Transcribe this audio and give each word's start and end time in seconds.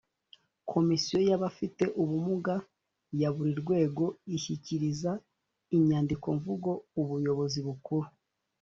komisiyo 0.71 1.19
y’abafite 1.29 1.83
ubumuga 2.01 2.55
ya 3.21 3.29
buri 3.35 3.53
rwego 3.61 4.03
ishyikiriza 4.35 5.11
inyandikomvugo 5.75 6.71
ubuyobozi 7.01 7.59
bukuru 7.67 8.07